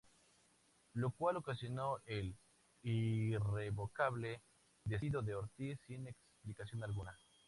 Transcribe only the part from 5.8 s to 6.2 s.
sin